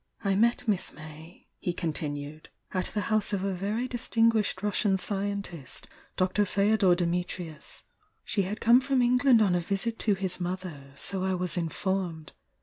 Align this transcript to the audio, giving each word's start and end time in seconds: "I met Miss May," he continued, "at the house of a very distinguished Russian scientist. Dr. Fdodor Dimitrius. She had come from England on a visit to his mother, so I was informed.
"I 0.23 0.33
met 0.35 0.67
Miss 0.67 0.93
May," 0.93 1.45
he 1.59 1.73
continued, 1.73 2.49
"at 2.71 2.85
the 2.87 3.01
house 3.01 3.33
of 3.33 3.43
a 3.43 3.53
very 3.53 3.87
distinguished 3.87 4.63
Russian 4.63 4.97
scientist. 4.97 5.87
Dr. 6.17 6.43
Fdodor 6.43 6.95
Dimitrius. 6.97 7.83
She 8.25 8.41
had 8.41 8.59
come 8.59 8.81
from 8.81 9.03
England 9.03 9.43
on 9.43 9.53
a 9.53 9.59
visit 9.61 9.99
to 9.99 10.15
his 10.15 10.39
mother, 10.39 10.93
so 10.95 11.23
I 11.23 11.35
was 11.35 11.55
informed. 11.55 12.31